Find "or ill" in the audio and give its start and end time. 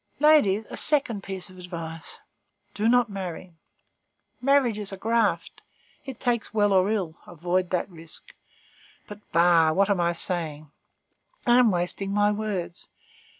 6.73-7.19